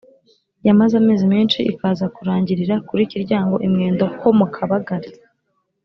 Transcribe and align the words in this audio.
yamaze 0.67 0.93
amezi 1.01 1.25
menshi, 1.33 1.59
ikaza 1.71 2.05
kurangirira 2.15 2.75
kuri 2.87 3.03
Kiryango 3.11 3.55
i 3.65 3.67
Mwendo 3.71 4.05
ho 4.19 4.29
mu 4.39 4.47
Kabagali. 4.55 5.09